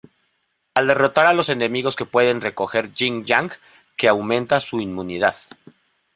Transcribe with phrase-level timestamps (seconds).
[0.73, 3.51] Al derrotar a los enemigos que pueden recoger ying-yang
[3.95, 5.35] que aumenta su inmunidad.